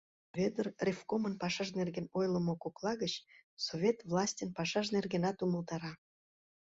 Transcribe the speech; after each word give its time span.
Вӧдыр 0.37 0.67
ревкомын 0.85 1.33
пашаж 1.41 1.69
нерген 1.79 2.05
ойлымо 2.17 2.53
кокла 2.63 2.93
гыч 3.01 3.13
Совет 3.65 3.97
властьын 4.09 4.49
пашаж 4.57 4.85
нергенат 4.95 5.37
умылтара. 5.45 5.91